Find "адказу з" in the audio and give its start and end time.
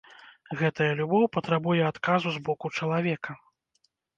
1.91-2.43